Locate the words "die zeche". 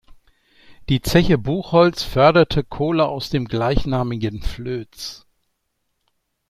0.89-1.37